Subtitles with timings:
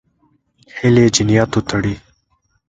[0.77, 1.95] هیلې جنیاتو تړي.